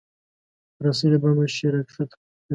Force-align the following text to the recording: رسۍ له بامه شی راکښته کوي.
رسۍ 0.85 1.07
له 1.11 1.17
بامه 1.23 1.45
شی 1.55 1.65
راکښته 1.73 2.03
کوي. 2.19 2.25